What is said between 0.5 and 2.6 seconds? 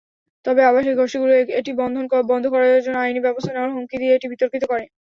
আবাসিক গোষ্ঠীগুলি এটি বন্ধ